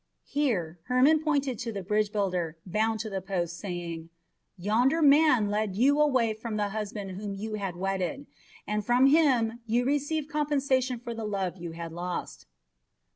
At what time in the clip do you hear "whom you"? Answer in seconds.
7.11-7.53